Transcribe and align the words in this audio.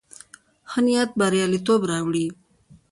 ښه 0.69 0.79
نيت 0.85 1.09
برياليتوب 1.19 1.81
راوړي. 1.91 2.25